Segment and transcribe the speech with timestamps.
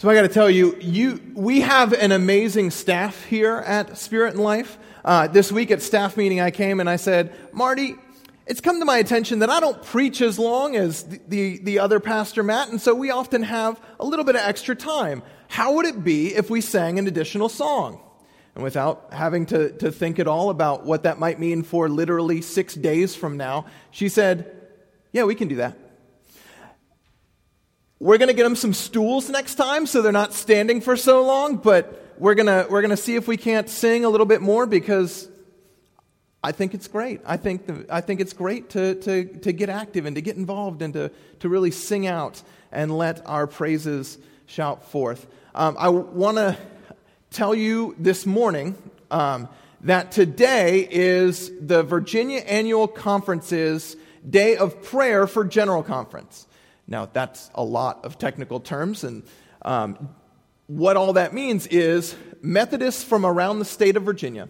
[0.00, 4.32] So I got to tell you, you, we have an amazing staff here at Spirit
[4.32, 4.78] and Life.
[5.04, 7.96] Uh, this week at staff meeting, I came and I said, Marty,
[8.46, 11.78] it's come to my attention that I don't preach as long as the, the, the
[11.80, 15.22] other pastor Matt, and so we often have a little bit of extra time.
[15.48, 18.00] How would it be if we sang an additional song?
[18.54, 22.40] And without having to, to think at all about what that might mean for literally
[22.40, 24.50] six days from now, she said,
[25.12, 25.76] Yeah, we can do that.
[28.02, 31.22] We're going to get them some stools next time so they're not standing for so
[31.22, 34.24] long, but we're going to we're going to see if we can't sing a little
[34.24, 35.28] bit more because
[36.42, 37.20] I think it's great.
[37.26, 40.36] I think, the, I think it's great to, to, to get active and to get
[40.36, 41.10] involved and to,
[41.40, 45.26] to really sing out and let our praises shout forth.
[45.54, 46.56] Um, I want to
[47.30, 48.76] tell you this morning
[49.10, 49.46] um,
[49.82, 53.94] that today is the Virginia Annual Conference's
[54.28, 56.46] day of prayer for General Conference.
[56.90, 59.22] Now, that's a lot of technical terms, and
[59.62, 60.10] um,
[60.66, 64.48] what all that means is Methodists from around the state of Virginia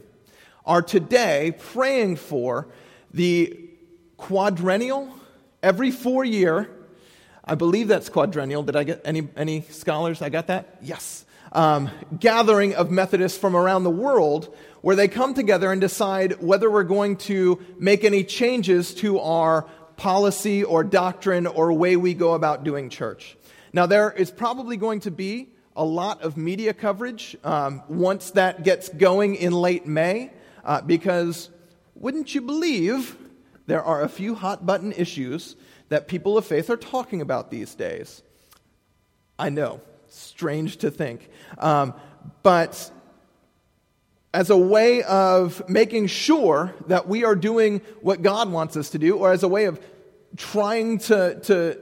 [0.65, 2.69] are today praying for
[3.13, 3.69] the
[4.17, 5.15] quadrennial,
[5.63, 6.71] every four year.
[7.45, 8.63] I believe that's quadrennial.
[8.63, 10.23] Did I get any, any scholars?
[10.23, 10.79] I got that?
[10.81, 11.27] Yes.
[11.53, 16.71] Um, gathering of Methodists from around the world where they come together and decide whether
[16.71, 19.67] we're going to make any changes to our
[20.01, 23.37] policy or doctrine or way we go about doing church.
[23.75, 28.65] Now, there is probably going to be a lot of media coverage um, once that
[28.65, 30.31] gets going in late May,
[30.65, 31.51] uh, because
[31.95, 33.15] wouldn't you believe
[33.67, 35.55] there are a few hot button issues
[35.91, 38.23] that people of faith are talking about these days?
[39.39, 41.29] I know, strange to think.
[41.59, 41.93] Um,
[42.43, 42.91] but
[44.33, 48.99] as a way of making sure that we are doing what God wants us to
[48.99, 49.81] do, or as a way of
[50.37, 51.79] trying to, to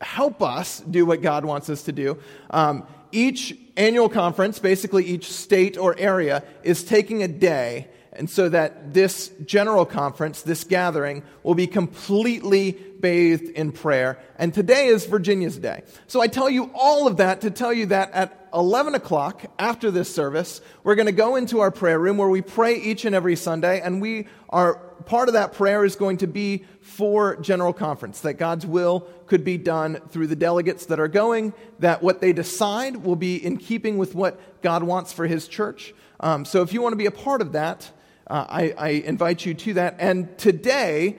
[0.00, 2.18] help us do what God wants us to do,
[2.50, 7.88] um, each annual conference, basically each state or area, is taking a day
[8.18, 14.18] and so that this general conference, this gathering, will be completely bathed in prayer.
[14.36, 15.84] And today is Virginia's day.
[16.08, 19.92] So I tell you all of that to tell you that at 11 o'clock after
[19.92, 23.14] this service, we're going to go into our prayer room where we pray each and
[23.14, 23.80] every Sunday.
[23.80, 24.74] And we are,
[25.06, 29.44] part of that prayer is going to be for General Conference, that God's will could
[29.44, 33.58] be done through the delegates that are going, that what they decide will be in
[33.58, 35.94] keeping with what God wants for His church.
[36.18, 37.92] Um, so if you want to be a part of that,
[38.28, 39.96] uh, I, I invite you to that.
[39.98, 41.18] And today,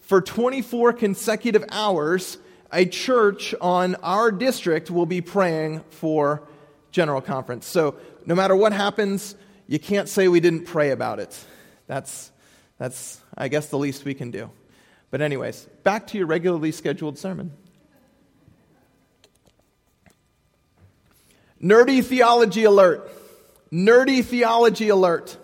[0.00, 2.38] for 24 consecutive hours,
[2.72, 6.42] a church on our district will be praying for
[6.90, 7.66] General Conference.
[7.66, 9.36] So no matter what happens,
[9.66, 11.38] you can't say we didn't pray about it.
[11.86, 12.30] That's,
[12.78, 14.50] that's I guess, the least we can do.
[15.10, 17.52] But, anyways, back to your regularly scheduled sermon.
[21.62, 23.10] Nerdy theology alert.
[23.72, 25.36] Nerdy theology alert.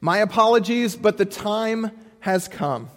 [0.00, 1.90] My apologies, but the time
[2.20, 2.88] has come.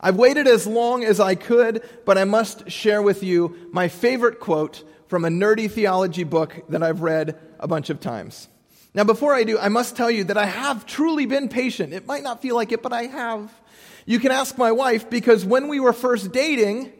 [0.00, 4.40] I've waited as long as I could, but I must share with you my favorite
[4.40, 8.48] quote from a nerdy theology book that I've read a bunch of times.
[8.94, 11.92] Now, before I do, I must tell you that I have truly been patient.
[11.92, 13.52] It might not feel like it, but I have.
[14.06, 16.92] You can ask my wife because when we were first dating,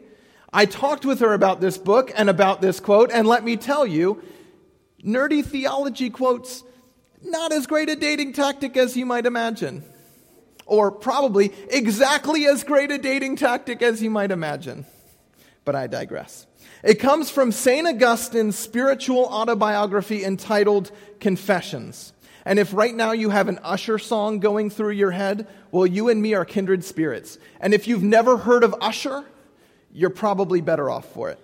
[0.53, 3.85] I talked with her about this book and about this quote, and let me tell
[3.85, 4.21] you,
[5.03, 6.63] nerdy theology quotes
[7.23, 9.83] not as great a dating tactic as you might imagine.
[10.65, 14.85] Or probably exactly as great a dating tactic as you might imagine.
[15.65, 16.45] But I digress.
[16.83, 17.87] It comes from St.
[17.87, 22.13] Augustine's spiritual autobiography entitled Confessions.
[22.45, 26.07] And if right now you have an Usher song going through your head, well, you
[26.09, 27.39] and me are kindred spirits.
[27.59, 29.25] And if you've never heard of Usher,
[29.91, 31.39] you're probably better off for it.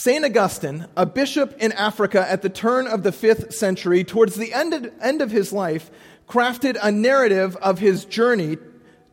[0.00, 0.24] St.
[0.24, 4.72] Augustine, a bishop in Africa at the turn of the fifth century, towards the end
[4.72, 5.90] of, end of his life,
[6.26, 8.56] crafted a narrative of his journey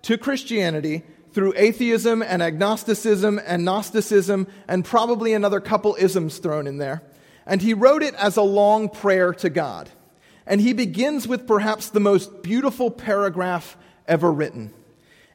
[0.04, 1.04] to Christianity
[1.34, 7.04] through atheism and agnosticism and Gnosticism and probably another couple isms thrown in there.
[7.46, 9.90] And he wrote it as a long prayer to God.
[10.46, 13.76] And he begins with perhaps the most beautiful paragraph
[14.08, 14.74] ever written.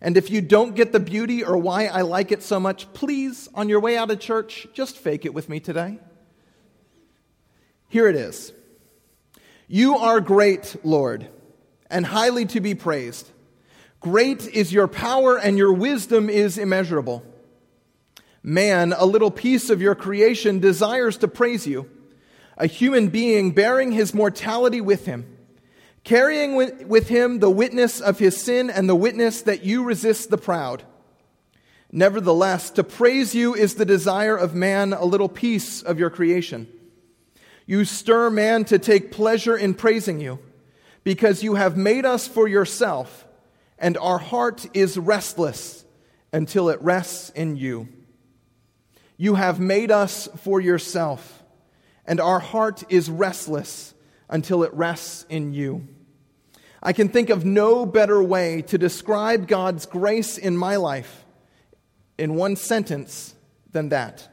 [0.05, 3.49] And if you don't get the beauty or why I like it so much, please,
[3.55, 6.01] on your way out of church, just fake it with me today.
[7.89, 8.53] Here it is
[9.69, 11.29] You are great, Lord,
[11.89, 13.31] and highly to be praised.
[14.01, 17.25] Great is your power, and your wisdom is immeasurable.
[18.43, 21.89] Man, a little piece of your creation, desires to praise you,
[22.59, 25.32] a human being bearing his mortality with him
[26.05, 30.39] carrying with him the witness of his sin and the witness that you resist the
[30.39, 30.83] proud.
[31.91, 36.67] Nevertheless, to praise you is the desire of man, a little piece of your creation.
[37.67, 40.39] You stir man to take pleasure in praising you,
[41.05, 43.27] because you have made us for yourself,
[43.79, 45.85] and our heart is restless
[46.33, 47.89] until it rests in you.
[49.17, 51.45] You have made us for yourself,
[52.07, 53.92] and our heart is restless
[54.33, 55.87] until it rests in you.
[56.83, 61.25] I can think of no better way to describe God's grace in my life
[62.19, 63.35] in one sentence
[63.71, 64.29] than that.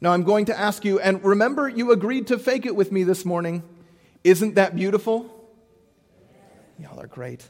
[0.00, 3.04] Now I'm going to ask you, and remember, you agreed to fake it with me
[3.04, 3.62] this morning.
[4.24, 5.28] Isn't that beautiful?
[6.80, 7.46] Y'all are great.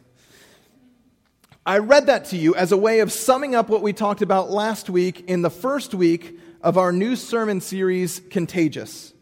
[1.65, 4.51] I read that to you as a way of summing up what we talked about
[4.51, 9.15] last week in the first week of our new sermon series, Contagious.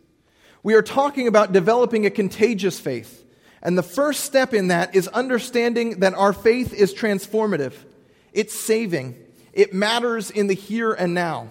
[0.62, 3.24] We are talking about developing a contagious faith.
[3.62, 7.74] And the first step in that is understanding that our faith is transformative,
[8.32, 9.16] it's saving,
[9.52, 11.50] it matters in the here and now.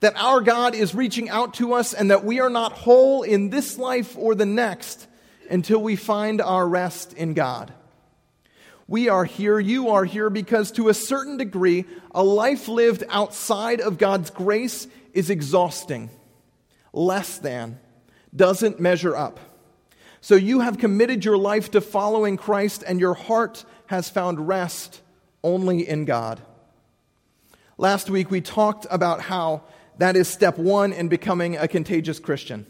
[0.00, 3.50] That our God is reaching out to us and that we are not whole in
[3.50, 5.06] this life or the next
[5.48, 7.72] until we find our rest in God.
[8.88, 13.80] We are here, you are here, because to a certain degree, a life lived outside
[13.80, 16.10] of God's grace is exhausting,
[16.92, 17.78] less than,
[18.34, 19.40] doesn't measure up.
[20.20, 25.00] So you have committed your life to following Christ, and your heart has found rest
[25.42, 26.40] only in God.
[27.76, 29.62] Last week, we talked about how
[29.98, 32.66] that is step one in becoming a contagious Christian.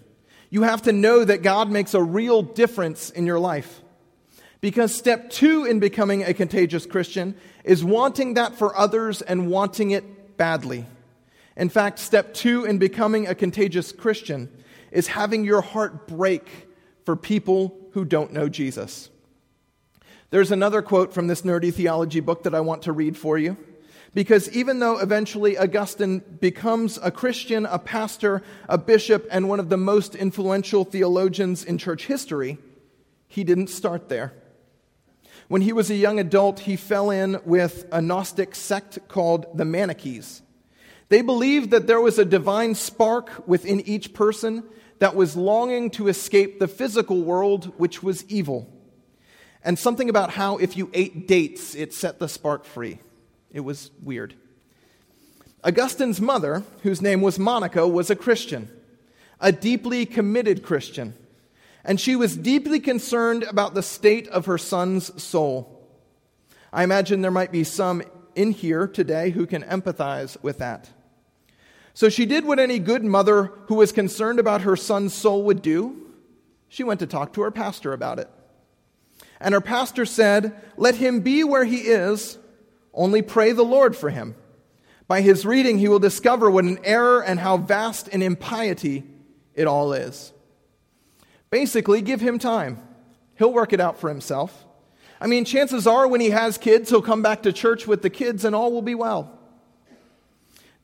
[0.49, 3.81] You have to know that God makes a real difference in your life.
[4.61, 9.91] Because step two in becoming a contagious Christian is wanting that for others and wanting
[9.91, 10.87] it badly.
[11.57, 14.49] In fact, step two in becoming a contagious Christian
[14.93, 16.69] is having your heart break
[17.05, 19.11] for people who don't know Jesus.
[20.31, 23.57] There's another quote from this nerdy theology book that I want to read for you.
[24.15, 29.71] Because even though eventually Augustine becomes a Christian, a pastor, a bishop, and one of
[29.71, 32.59] the most influential theologians in church history,
[33.27, 34.35] he didn't start there.
[35.49, 39.65] When he was a young adult, he fell in with a Gnostic sect called the
[39.65, 40.43] Manichees.
[41.09, 44.63] They believed that there was a divine spark within each person
[45.03, 48.73] that was longing to escape the physical world, which was evil.
[49.65, 53.01] And something about how if you ate dates, it set the spark free.
[53.51, 54.35] It was weird.
[55.65, 58.71] Augustine's mother, whose name was Monica, was a Christian,
[59.41, 61.15] a deeply committed Christian,
[61.83, 65.85] and she was deeply concerned about the state of her son's soul.
[66.73, 68.05] I imagine there might be some
[68.37, 70.91] in here today who can empathize with that.
[71.95, 75.63] So she did what any good mother who was concerned about her son's soul would
[75.63, 76.13] do.
[76.69, 78.31] She went to talk to her pastor about it.
[79.41, 82.39] And her pastor said, Let him be where he is
[82.95, 84.35] only pray the Lord for him.
[85.09, 89.05] By his reading, he will discover what an error and how vast an impiety
[89.55, 90.33] it all is.
[91.51, 92.79] Basically, give him time.
[93.37, 94.65] He'll work it out for himself.
[95.21, 98.11] I mean, chances are when he has kids, he'll come back to church with the
[98.11, 99.39] kids and all will be well.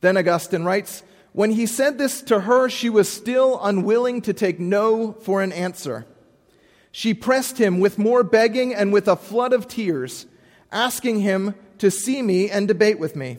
[0.01, 1.03] Then Augustine writes
[1.33, 5.51] When he said this to her, she was still unwilling to take no for an
[5.51, 6.05] answer.
[6.91, 10.25] She pressed him with more begging and with a flood of tears,
[10.71, 13.37] asking him to see me and debate with me.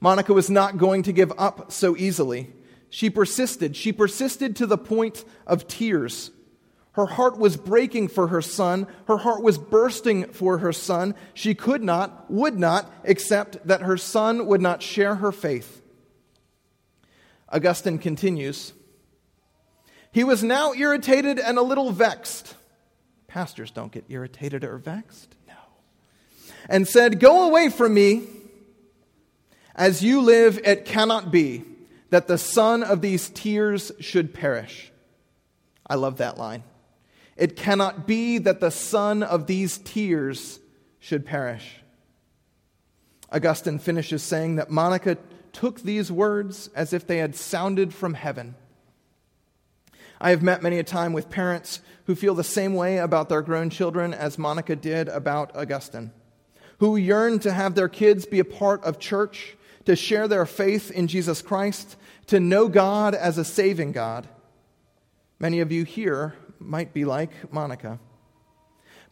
[0.00, 2.52] Monica was not going to give up so easily.
[2.90, 3.74] She persisted.
[3.76, 6.30] She persisted to the point of tears.
[6.96, 8.86] Her heart was breaking for her son.
[9.06, 11.14] Her heart was bursting for her son.
[11.34, 15.82] She could not, would not accept that her son would not share her faith.
[17.50, 18.72] Augustine continues
[20.10, 22.54] He was now irritated and a little vexed.
[23.26, 25.54] Pastors don't get irritated or vexed no.
[26.66, 28.26] and said, Go away from me.
[29.74, 31.62] As you live, it cannot be
[32.08, 34.90] that the son of these tears should perish.
[35.86, 36.62] I love that line.
[37.36, 40.58] It cannot be that the son of these tears
[40.98, 41.80] should perish.
[43.30, 45.18] Augustine finishes saying that Monica
[45.52, 48.54] took these words as if they had sounded from heaven.
[50.20, 53.42] I have met many a time with parents who feel the same way about their
[53.42, 56.12] grown children as Monica did about Augustine
[56.78, 60.90] who yearn to have their kids be a part of church, to share their faith
[60.90, 64.28] in Jesus Christ, to know God as a saving God.
[65.38, 67.98] Many of you here might be like Monica.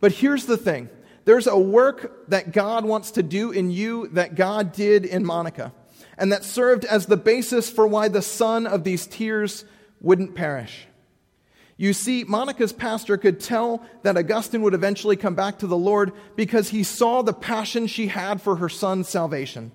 [0.00, 0.88] But here's the thing
[1.24, 5.72] there's a work that God wants to do in you that God did in Monica,
[6.18, 9.64] and that served as the basis for why the son of these tears
[10.00, 10.86] wouldn't perish.
[11.76, 16.12] You see, Monica's pastor could tell that Augustine would eventually come back to the Lord
[16.36, 19.72] because he saw the passion she had for her son's salvation.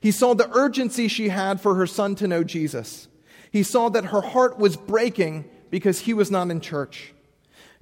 [0.00, 3.08] He saw the urgency she had for her son to know Jesus.
[3.50, 7.12] He saw that her heart was breaking because he was not in church.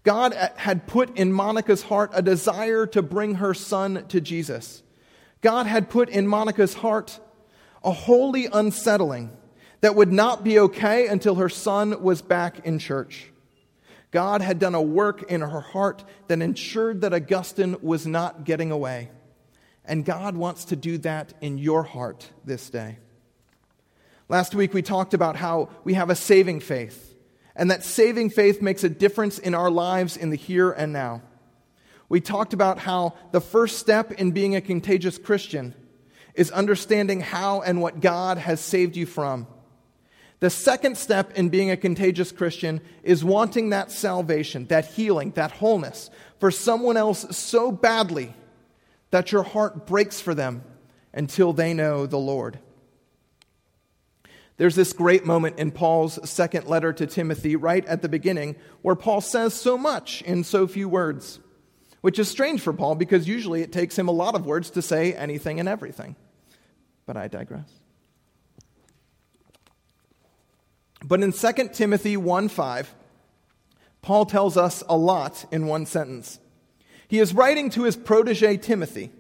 [0.03, 4.83] God had put in Monica's heart a desire to bring her son to Jesus.
[5.41, 7.19] God had put in Monica's heart
[7.83, 9.31] a holy unsettling
[9.81, 13.31] that would not be okay until her son was back in church.
[14.11, 18.71] God had done a work in her heart that ensured that Augustine was not getting
[18.71, 19.11] away.
[19.85, 22.99] And God wants to do that in your heart this day.
[24.29, 27.14] Last week we talked about how we have a saving faith,
[27.57, 31.23] and that saving faith makes a difference in our lives in the here and now.
[32.09, 35.75] We talked about how the first step in being a contagious Christian
[36.35, 39.47] is understanding how and what God has saved you from.
[40.41, 45.53] The second step in being a contagious Christian is wanting that salvation, that healing, that
[45.53, 48.35] wholeness for someone else so badly
[49.11, 50.63] that your heart breaks for them
[51.13, 52.59] until they know the Lord.
[54.57, 58.95] There's this great moment in Paul's second letter to Timothy, right at the beginning, where
[58.95, 61.41] Paul says so much in so few words,
[62.03, 64.83] which is strange for Paul because usually it takes him a lot of words to
[64.83, 66.15] say anything and everything.
[67.05, 67.69] But I digress.
[71.05, 72.95] But in 2 Timothy 1 5,
[74.03, 76.39] Paul tells us a lot in one sentence.
[77.09, 79.11] He is writing to his protege Timothy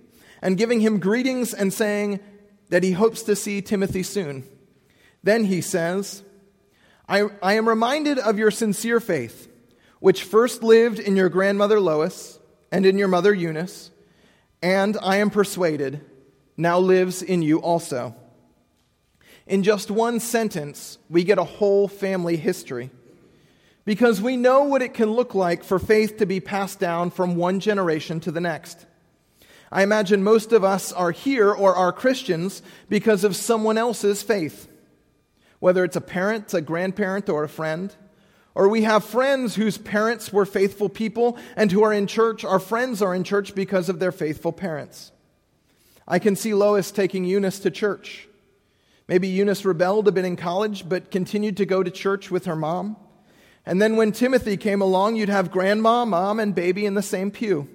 [0.40, 2.20] and giving him greetings and saying
[2.68, 4.44] that he hopes to see Timothy soon.
[5.24, 6.22] Then he says,
[7.08, 9.48] I, I am reminded of your sincere faith,
[9.98, 12.38] which first lived in your grandmother Lois
[12.70, 13.90] and in your mother Eunice,
[14.62, 16.02] and I am persuaded
[16.58, 18.14] now lives in you also.
[19.46, 22.90] In just one sentence, we get a whole family history
[23.86, 27.36] because we know what it can look like for faith to be passed down from
[27.36, 28.86] one generation to the next.
[29.72, 34.68] I imagine most of us are here or are Christians because of someone else's faith,
[35.64, 37.96] whether it's a parent, a grandparent, or a friend.
[38.54, 42.44] Or we have friends whose parents were faithful people and who are in church.
[42.44, 45.10] Our friends are in church because of their faithful parents.
[46.06, 48.28] I can see Lois taking Eunice to church.
[49.08, 52.56] Maybe Eunice rebelled a bit in college, but continued to go to church with her
[52.56, 52.98] mom.
[53.64, 57.30] And then when Timothy came along, you'd have grandma, mom, and baby in the same
[57.30, 57.70] pew.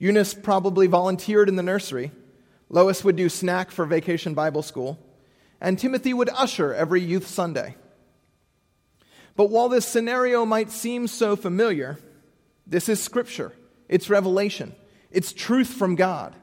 [0.00, 2.10] Eunice probably volunteered in the nursery.
[2.68, 4.98] Lois would do snack for vacation Bible school.
[5.60, 7.76] And Timothy would usher every youth Sunday.
[9.36, 11.98] But while this scenario might seem so familiar,
[12.66, 13.52] this is scripture.
[13.88, 14.74] It's revelation.
[15.10, 16.34] It's truth from God.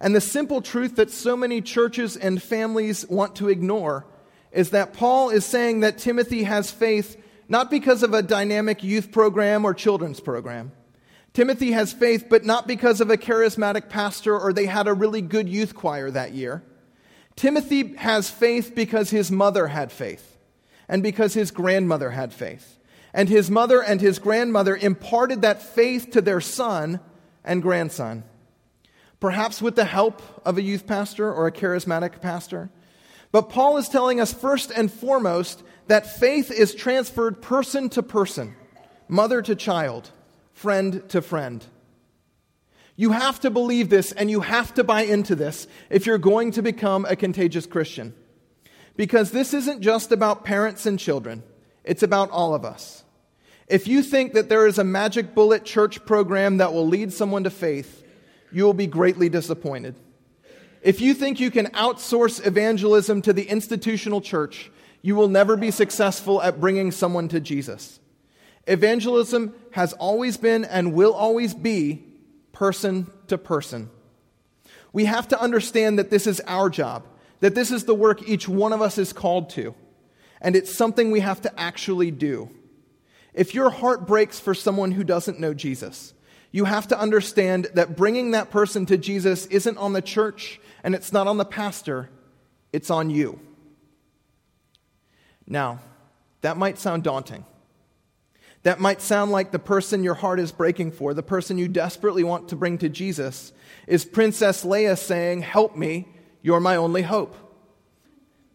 [0.00, 4.06] And the simple truth that so many churches and families want to ignore
[4.50, 7.16] is that Paul is saying that Timothy has faith
[7.48, 10.72] not because of a dynamic youth program or children's program.
[11.32, 15.20] Timothy has faith, but not because of a charismatic pastor or they had a really
[15.20, 16.62] good youth choir that year.
[17.40, 20.36] Timothy has faith because his mother had faith
[20.90, 22.76] and because his grandmother had faith.
[23.14, 27.00] And his mother and his grandmother imparted that faith to their son
[27.42, 28.24] and grandson
[29.20, 32.70] perhaps with the help of a youth pastor or a charismatic pastor.
[33.32, 38.54] But Paul is telling us first and foremost that faith is transferred person to person,
[39.08, 40.10] mother to child,
[40.52, 41.64] friend to friend.
[43.00, 46.50] You have to believe this and you have to buy into this if you're going
[46.50, 48.12] to become a contagious Christian.
[48.94, 51.42] Because this isn't just about parents and children,
[51.82, 53.02] it's about all of us.
[53.68, 57.44] If you think that there is a magic bullet church program that will lead someone
[57.44, 58.04] to faith,
[58.52, 59.94] you will be greatly disappointed.
[60.82, 65.70] If you think you can outsource evangelism to the institutional church, you will never be
[65.70, 67.98] successful at bringing someone to Jesus.
[68.66, 72.09] Evangelism has always been and will always be
[72.60, 73.88] person to person.
[74.92, 77.06] We have to understand that this is our job,
[77.40, 79.74] that this is the work each one of us is called to,
[80.42, 82.50] and it's something we have to actually do.
[83.32, 86.12] If your heart breaks for someone who doesn't know Jesus,
[86.52, 90.94] you have to understand that bringing that person to Jesus isn't on the church and
[90.94, 92.10] it's not on the pastor,
[92.74, 93.40] it's on you.
[95.46, 95.80] Now,
[96.42, 97.46] that might sound daunting.
[98.62, 102.24] That might sound like the person your heart is breaking for, the person you desperately
[102.24, 103.52] want to bring to Jesus,
[103.86, 106.08] is Princess Leia saying, Help me,
[106.42, 107.34] you're my only hope.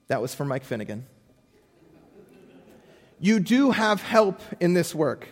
[0.08, 1.08] That was for Mike Finnegan.
[3.20, 5.28] You do have help in this work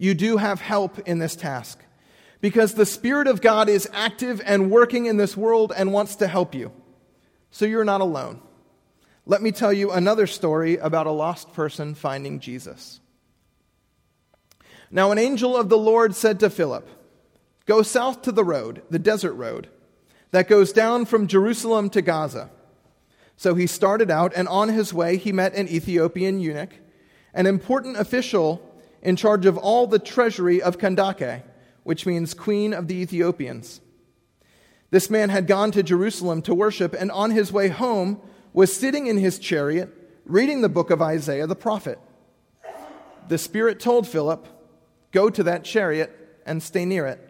[0.00, 1.78] you do have help in this task
[2.40, 6.26] because the Spirit of God is active and working in this world and wants to
[6.26, 6.72] help you.
[7.50, 8.40] So you're not alone.
[9.26, 13.00] Let me tell you another story about a lost person finding Jesus.
[14.90, 16.88] Now, an angel of the Lord said to Philip,
[17.66, 19.68] Go south to the road, the desert road,
[20.32, 22.50] that goes down from Jerusalem to Gaza.
[23.36, 26.74] So he started out, and on his way, he met an Ethiopian eunuch,
[27.32, 28.60] an important official
[29.02, 31.42] in charge of all the treasury of Kandake,
[31.84, 33.80] which means queen of the Ethiopians.
[34.90, 38.20] This man had gone to Jerusalem to worship, and on his way home
[38.52, 41.98] was sitting in his chariot reading the book of Isaiah the prophet.
[43.28, 44.46] The Spirit told Philip,
[45.12, 47.26] Go to that chariot and stay near it.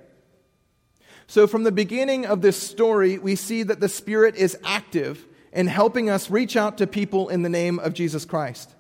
[1.27, 5.67] So, from the beginning of this story, we see that the Spirit is active in
[5.67, 8.75] helping us reach out to people in the name of Jesus Christ.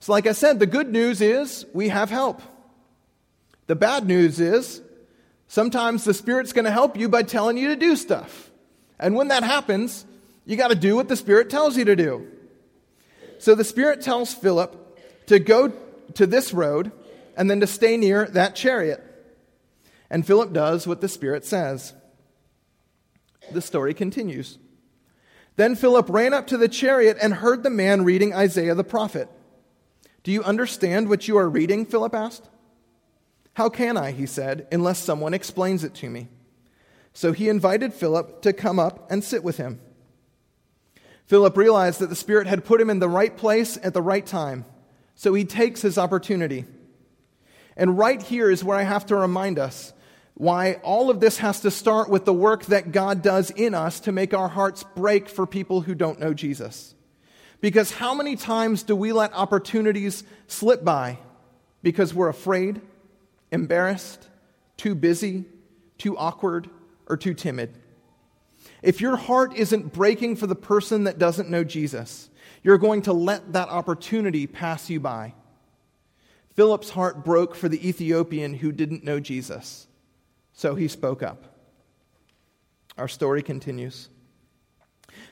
[0.00, 2.42] So, like I said, the good news is we have help.
[3.68, 4.82] The bad news is
[5.46, 8.50] sometimes the Spirit's going to help you by telling you to do stuff.
[8.98, 10.04] And when that happens,
[10.44, 12.26] you got to do what the Spirit tells you to do.
[13.38, 15.72] So the Spirit tells Philip to go
[16.14, 16.92] to this road
[17.42, 19.02] and then to stay near that chariot.
[20.08, 21.92] And Philip does what the Spirit says.
[23.50, 24.60] The story continues.
[25.56, 29.28] Then Philip ran up to the chariot and heard the man reading Isaiah the prophet.
[30.22, 31.84] Do you understand what you are reading?
[31.84, 32.48] Philip asked.
[33.54, 36.28] How can I, he said, unless someone explains it to me?
[37.12, 39.80] So he invited Philip to come up and sit with him.
[41.26, 44.24] Philip realized that the Spirit had put him in the right place at the right
[44.24, 44.64] time,
[45.16, 46.66] so he takes his opportunity.
[47.76, 49.92] And right here is where I have to remind us
[50.34, 54.00] why all of this has to start with the work that God does in us
[54.00, 56.94] to make our hearts break for people who don't know Jesus.
[57.60, 61.18] Because how many times do we let opportunities slip by
[61.82, 62.80] because we're afraid,
[63.52, 64.28] embarrassed,
[64.76, 65.44] too busy,
[65.98, 66.68] too awkward,
[67.06, 67.74] or too timid?
[68.82, 72.28] If your heart isn't breaking for the person that doesn't know Jesus,
[72.64, 75.34] you're going to let that opportunity pass you by.
[76.54, 79.86] Philip's heart broke for the Ethiopian who didn't know Jesus.
[80.52, 81.44] So he spoke up.
[82.98, 84.08] Our story continues.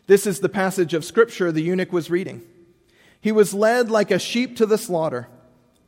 [0.07, 2.43] This is the passage of Scripture the eunuch was reading.
[3.21, 5.29] He was led like a sheep to the slaughter,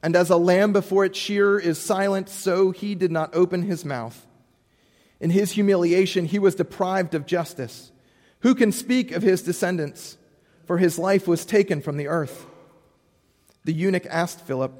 [0.02, 3.84] and as a lamb before its shearer is silent, so he did not open his
[3.84, 4.26] mouth.
[5.18, 7.90] In his humiliation, he was deprived of justice.
[8.40, 10.18] Who can speak of his descendants?
[10.66, 12.44] For his life was taken from the earth.
[13.64, 14.72] The eunuch asked Philip,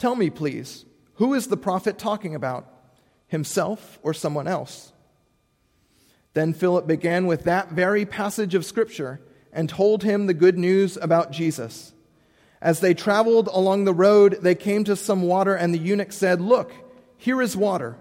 [0.00, 0.84] Tell me, please,
[1.14, 2.66] who is the prophet talking about?
[3.30, 4.92] himself or someone else.
[6.34, 9.20] Then Philip began with that very passage of Scripture
[9.52, 11.92] and told him the good news about Jesus.
[12.60, 16.40] As they traveled along the road, they came to some water, and the eunuch said,
[16.40, 16.72] Look,
[17.16, 17.96] here is water.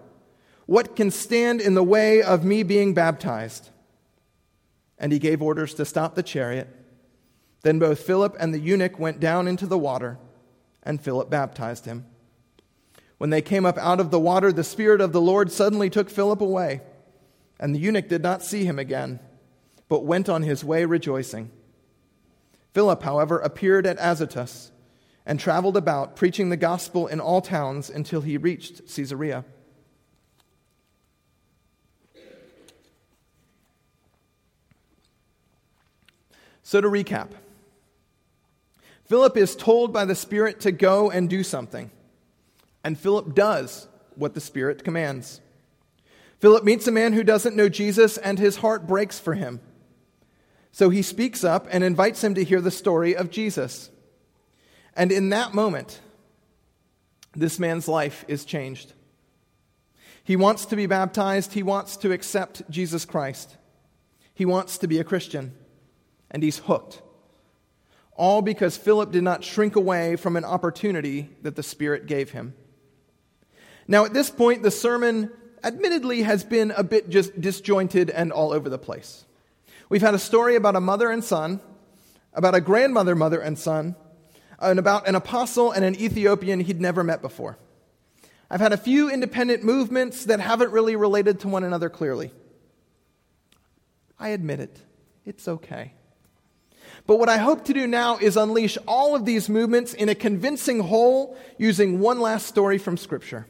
[0.66, 3.70] What can stand in the way of me being baptized?
[4.98, 6.68] And he gave orders to stop the chariot.
[7.62, 10.18] Then both Philip and the eunuch went down into the water,
[10.90, 12.04] and Philip baptized him.
[13.20, 16.10] When they came up out of the water, the Spirit of the Lord suddenly took
[16.10, 16.82] Philip away,
[17.60, 19.20] and the eunuch did not see him again,
[19.88, 21.52] but went on his way rejoicing.
[22.74, 24.72] Philip, however, appeared at Azotus
[25.28, 29.46] and traveled about, preaching the gospel in all towns until he reached Caesarea.
[36.64, 37.30] So, to recap,
[39.10, 41.90] Philip is told by the Spirit to go and do something.
[42.84, 45.42] And Philip does what the Spirit commands.
[46.38, 49.62] Philip meets a man who doesn't know Jesus, and his heart breaks for him.
[50.72, 53.90] So he speaks up and invites him to hear the story of Jesus.
[54.96, 56.02] And in that moment,
[57.36, 58.94] this man's life is changed.
[60.24, 63.58] He wants to be baptized, he wants to accept Jesus Christ,
[64.36, 65.56] he wants to be a Christian,
[66.30, 67.02] and he's hooked.
[68.20, 72.54] All because Philip did not shrink away from an opportunity that the Spirit gave him.
[73.88, 75.32] Now, at this point, the sermon
[75.64, 79.24] admittedly has been a bit just disjointed and all over the place.
[79.88, 81.62] We've had a story about a mother and son,
[82.34, 83.96] about a grandmother, mother and son,
[84.60, 87.58] and about an apostle and an Ethiopian he'd never met before.
[88.52, 92.34] I've had a few independent movements that haven't really related to one another clearly.
[94.20, 94.78] I admit it.
[95.26, 95.94] It's okay.
[97.10, 100.14] But what I hope to do now is unleash all of these movements in a
[100.14, 103.48] convincing whole using one last story from Scripture.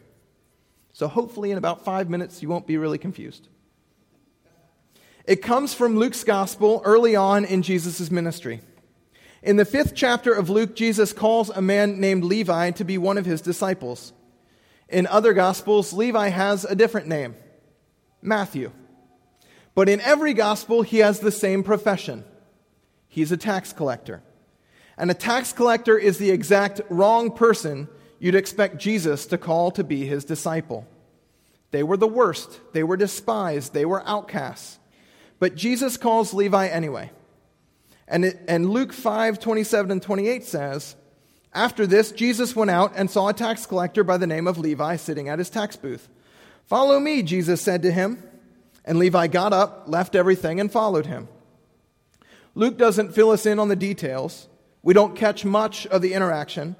[0.93, 3.49] So hopefully, in about five minutes, you won't be really confused.
[5.25, 8.61] It comes from Luke's gospel early on in Jesus' ministry.
[9.43, 13.17] In the fifth chapter of Luke, Jesus calls a man named Levi to be one
[13.17, 14.13] of his disciples.
[14.87, 17.35] In other gospels, Levi has a different name
[18.21, 18.71] Matthew.
[19.75, 22.23] But in every gospel, he has the same profession
[23.09, 24.23] he's a tax collector.
[24.97, 29.83] And a tax collector is the exact wrong person you'd expect Jesus to call to
[29.83, 30.87] be his disciple.
[31.71, 34.79] They were the worst, they were despised, they were outcasts.
[35.39, 37.11] But Jesus calls Levi anyway.
[38.07, 40.95] And, it, and Luke 5 27 and 28 says,
[41.53, 44.95] After this, Jesus went out and saw a tax collector by the name of Levi
[44.97, 46.09] sitting at his tax booth.
[46.65, 48.23] Follow me, Jesus said to him.
[48.83, 51.27] And Levi got up, left everything, and followed him.
[52.55, 54.47] Luke doesn't fill us in on the details.
[54.81, 56.75] We don't catch much of the interaction.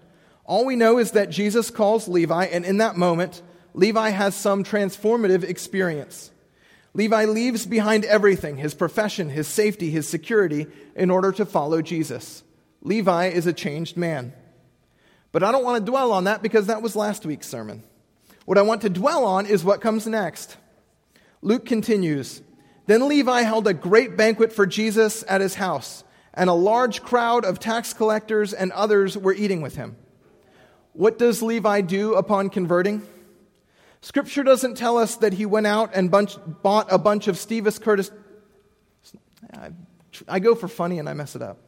[0.46, 3.42] All we know is that Jesus calls Levi, and in that moment,
[3.74, 6.32] Levi has some transformative experience.
[6.94, 12.44] Levi leaves behind everything his profession, his safety, his security in order to follow Jesus.
[12.82, 14.34] Levi is a changed man.
[15.32, 17.84] But I don't want to dwell on that because that was last week's sermon.
[18.46, 20.58] What I want to dwell on is what comes next.
[21.42, 22.42] Luke continues
[22.90, 27.46] Then Levi held a great banquet for Jesus at his house, and a large crowd
[27.46, 29.96] of tax collectors and others were eating with him.
[30.94, 33.04] What does Levi do upon converting?
[34.02, 37.80] Scripture doesn't tell us that he went out and bunch, bought a bunch of Stevis
[37.80, 38.10] Curtis.
[39.54, 39.70] I,
[40.28, 41.60] I go for funny and I mess it up.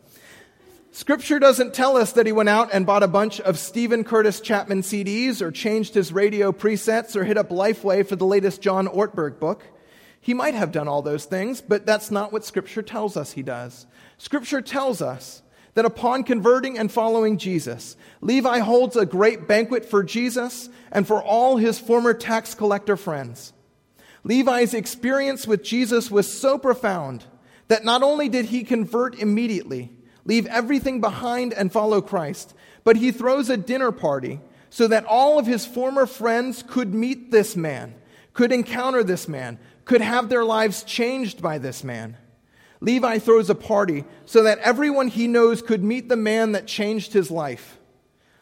[0.89, 4.41] Scripture doesn't tell us that he went out and bought a bunch of Steven Curtis
[4.41, 8.87] Chapman CDs or changed his radio presets or hit up Lifeway for the latest John
[8.87, 9.63] Ortberg book.
[10.21, 13.41] He might have done all those things, but that's not what Scripture tells us he
[13.41, 13.87] does.
[14.19, 15.41] Scripture tells us
[15.73, 21.21] that upon converting and following Jesus, Levi holds a great banquet for Jesus and for
[21.21, 23.51] all his former tax collector friends.
[24.23, 27.25] Levi's experience with Jesus was so profound
[27.67, 29.91] that not only did he convert immediately,
[30.25, 32.53] leave everything behind and follow Christ,
[32.83, 37.31] but he throws a dinner party so that all of his former friends could meet
[37.31, 37.95] this man,
[38.33, 42.17] could encounter this man, could have their lives changed by this man.
[42.79, 47.13] Levi throws a party so that everyone he knows could meet the man that changed
[47.13, 47.77] his life.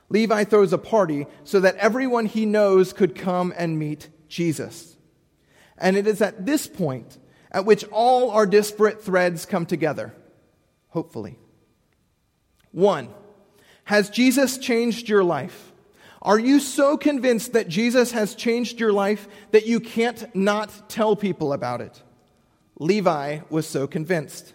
[0.10, 4.95] Levi throws a party so that everyone he knows could come and meet Jesus.
[5.78, 7.17] And it is at this point
[7.52, 10.13] at which all our disparate threads come together,
[10.89, 11.38] hopefully.
[12.71, 13.10] One,
[13.86, 15.68] has Jesus changed your life?
[16.21, 21.15] Are you so convinced that Jesus has changed your life that you can't not tell
[21.15, 22.01] people about it?
[22.77, 24.53] Levi was so convinced.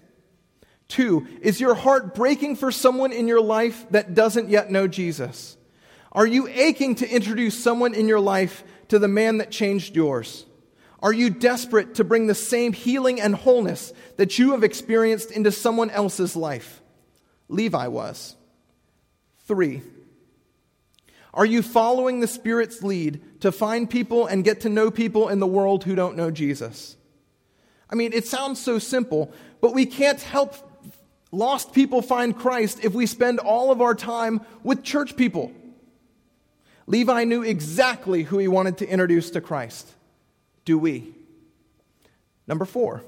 [0.89, 5.57] Two, is your heart breaking for someone in your life that doesn't yet know Jesus?
[6.13, 10.45] Are you aching to introduce someone in your life to the man that changed yours?
[11.01, 15.51] Are you desperate to bring the same healing and wholeness that you have experienced into
[15.51, 16.83] someone else's life?
[17.49, 18.37] Levi was.
[19.47, 19.83] Three,
[21.35, 25.41] are you following the Spirit's lead to find people and get to know people in
[25.41, 26.97] the world who don't know Jesus?
[27.91, 30.55] I mean, it sounds so simple, but we can't help
[31.33, 35.53] lost people find Christ if we spend all of our time with church people.
[36.87, 39.89] Levi knew exactly who he wanted to introduce to Christ.
[40.65, 41.15] Do we?
[42.47, 43.03] Number four,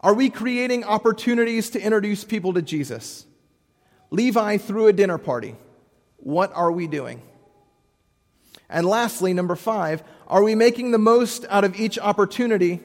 [0.00, 3.26] are we creating opportunities to introduce people to Jesus?
[4.10, 5.56] Levi threw a dinner party.
[6.16, 7.22] What are we doing?
[8.68, 12.80] And lastly, number five, are we making the most out of each opportunity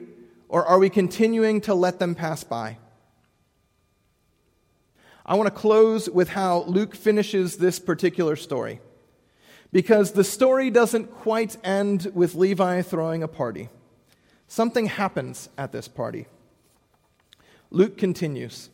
[0.47, 2.77] or are we continuing to let them pass by?
[5.25, 8.81] I want to close with how Luke finishes this particular story.
[9.71, 13.69] Because the story doesn't quite end with Levi throwing a party.
[14.47, 16.27] Something happens at this party.
[17.69, 18.69] Luke continues.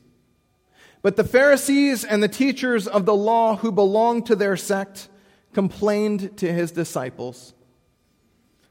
[1.04, 5.08] But the Pharisees and the teachers of the law who belonged to their sect
[5.54, 7.54] complained to his disciples.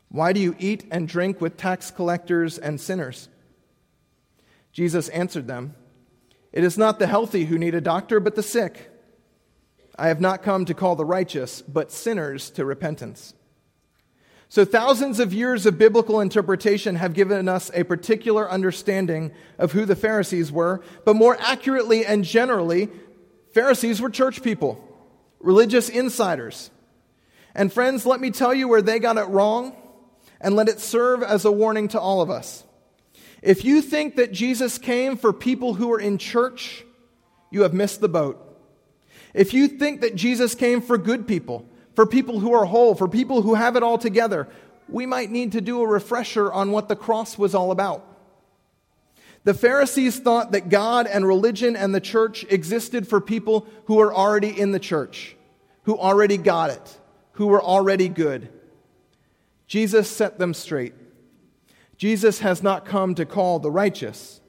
[0.08, 3.28] Why do you eat and drink with tax collectors and sinners?
[4.72, 5.74] Jesus answered them,
[6.52, 8.90] It is not the healthy who need a doctor, but the sick.
[9.98, 13.34] I have not come to call the righteous, but sinners to repentance.
[14.48, 19.84] So, thousands of years of biblical interpretation have given us a particular understanding of who
[19.84, 22.88] the Pharisees were, but more accurately and generally,
[23.52, 24.85] Pharisees were church people,
[25.46, 26.70] religious insiders.
[27.54, 29.74] And, friends, let me tell you where they got it wrong
[30.40, 32.64] and let it serve as a warning to all of us.
[33.42, 36.84] If you think that Jesus came for people who are in church,
[37.50, 38.42] you have missed the boat.
[39.32, 43.06] If you think that Jesus came for good people, for people who are whole, for
[43.06, 44.48] people who have it all together,
[44.88, 48.04] we might need to do a refresher on what the cross was all about.
[49.44, 54.12] The Pharisees thought that God and religion and the church existed for people who were
[54.12, 55.35] already in the church,
[55.86, 56.98] who already got it,
[57.32, 58.48] who were already good.
[59.68, 60.94] Jesus set them straight.
[61.96, 64.40] Jesus has not come to call the righteous,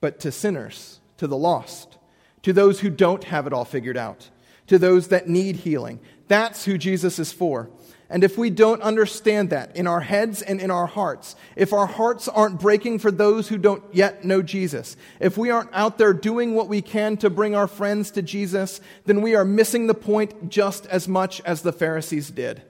[0.00, 1.96] but to sinners, to the lost,
[2.42, 4.30] to those who don't have it all figured out,
[4.66, 6.00] to those that need healing.
[6.26, 7.70] That's who Jesus is for.
[8.12, 11.86] And if we don't understand that in our heads and in our hearts, if our
[11.86, 16.12] hearts aren't breaking for those who don't yet know Jesus, if we aren't out there
[16.12, 19.94] doing what we can to bring our friends to Jesus, then we are missing the
[19.94, 22.60] point just as much as the Pharisees did.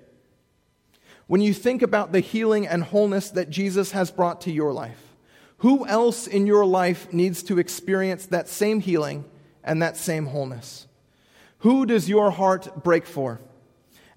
[1.26, 5.16] When you think about the healing and wholeness that Jesus has brought to your life,
[5.56, 9.24] who else in your life needs to experience that same healing
[9.64, 10.86] and that same wholeness?
[11.58, 13.40] Who does your heart break for?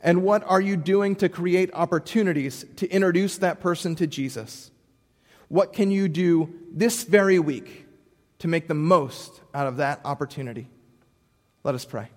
[0.05, 4.69] And what are you doing to create opportunities to introduce that person to Jesus?
[5.47, 7.87] What can you do this very week
[8.37, 10.67] to make the most out of that opportunity?
[11.63, 12.09] Let us pray.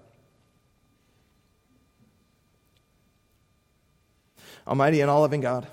[4.67, 5.67] Almighty and all loving God,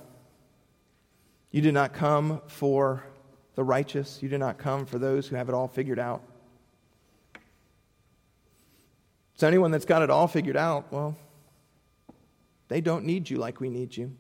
[1.52, 3.04] you do not come for
[3.56, 6.24] the righteous, you do not come for those who have it all figured out.
[9.36, 11.18] So, anyone that's got it all figured out, well,
[12.68, 14.16] they don't need you like we need you.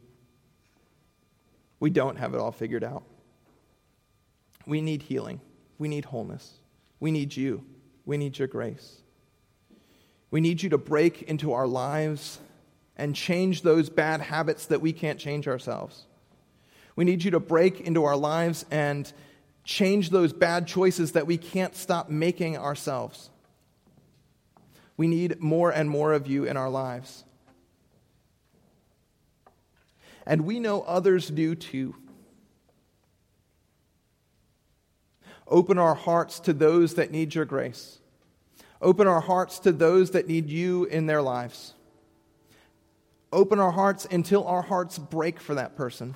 [1.79, 3.03] We don't have it all figured out.
[4.65, 5.41] We need healing.
[5.77, 6.53] We need wholeness.
[6.99, 7.63] We need you.
[8.05, 9.01] We need your grace.
[10.31, 12.39] We need you to break into our lives
[12.97, 16.05] and change those bad habits that we can't change ourselves.
[16.95, 19.11] We need you to break into our lives and
[19.63, 23.29] change those bad choices that we can't stop making ourselves.
[24.95, 27.24] We need more and more of you in our lives
[30.25, 31.95] and we know others do too.
[35.47, 37.99] Open our hearts to those that need your grace.
[38.81, 41.73] Open our hearts to those that need you in their lives.
[43.31, 46.15] Open our hearts until our hearts break for that person,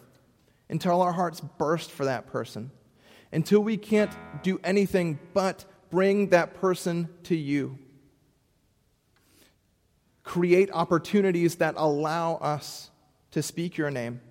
[0.70, 2.72] until our hearts burst for that person,
[3.32, 7.78] until we can't do anything but bring that person to you.
[10.24, 12.90] Create opportunities that allow us
[13.32, 14.22] to speak your name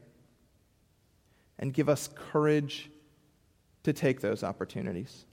[1.59, 2.91] and give us courage
[3.83, 5.25] to take those opportunities.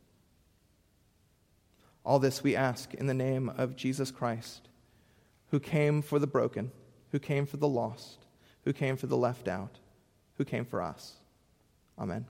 [2.06, 4.70] All this we ask in the name of Jesus Christ,
[5.50, 6.72] who came for the broken,
[7.12, 8.26] who came for the lost,
[8.64, 9.80] who came for the left out,
[10.38, 11.14] who came for us.
[11.98, 12.26] Amen.